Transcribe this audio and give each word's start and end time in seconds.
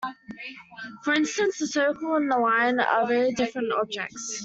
For 1.03 1.13
instance, 1.13 1.59
the 1.59 1.67
circle 1.67 2.15
and 2.15 2.31
the 2.31 2.35
line 2.37 2.79
are 2.79 3.05
very 3.05 3.33
different 3.33 3.71
objects. 3.71 4.39